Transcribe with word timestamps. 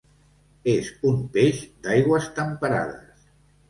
És 0.73 0.89
un 1.11 1.21
peix 1.37 1.63
d'aigües 1.87 2.29
temperades. 2.43 3.33